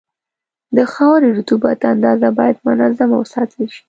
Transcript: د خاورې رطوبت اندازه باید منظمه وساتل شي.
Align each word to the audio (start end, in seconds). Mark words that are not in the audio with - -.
د 0.75 0.77
خاورې 0.93 1.29
رطوبت 1.37 1.79
اندازه 1.93 2.29
باید 2.39 2.57
منظمه 2.67 3.15
وساتل 3.19 3.63
شي. 3.75 3.79